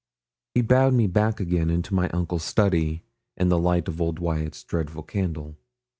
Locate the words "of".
3.87-4.01